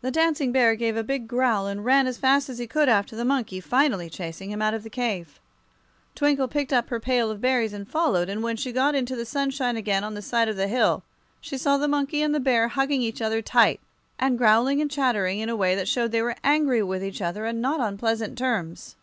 [0.00, 3.16] The Dancing Bear gave a big growl and ran as fast as he could after
[3.16, 5.40] the monkey, finally chasing him out of the cave.
[6.14, 9.26] Twinkle picked up her pail of berries and followed, and when she got into the
[9.26, 11.02] sunshine again on the side of the hill
[11.40, 13.80] she saw the monkey and the bear hugging each other tight,
[14.20, 17.44] and growling and chattering in a way that showed they were angry with each other
[17.44, 18.94] and not on pleasant terms.